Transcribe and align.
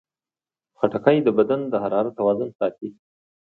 خټکی 0.77 1.17
د 1.23 1.27
بدن 1.37 1.61
د 1.71 1.73
حرارت 1.83 2.13
توازن 2.19 2.49
ساتي. 2.59 2.89